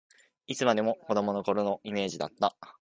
[0.47, 2.55] いつまでも子どもの頃のイメージだった